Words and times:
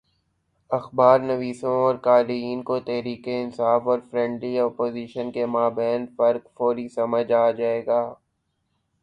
اخبارنویسوں 0.71 1.73
اور 1.81 1.95
قارئین 1.97 2.63
کو 2.63 2.79
تحریک 2.79 3.27
انصاف 3.27 3.87
اور 3.87 3.99
فرینڈلی 4.11 4.57
اپوزیشن 4.59 5.31
کے 5.31 5.45
مابین 5.45 6.05
فرق 6.17 6.47
فوری 6.57 6.87
سمجھ 6.89 7.31
آ 7.31 7.49
جائے 7.51 7.85
گا۔ 7.85 8.01